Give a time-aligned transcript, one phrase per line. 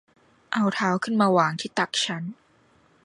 [0.53, 2.23] เอาเท้าขึ้นมาวางที่ตักฉัน